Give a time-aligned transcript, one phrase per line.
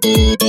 [0.00, 0.39] deep.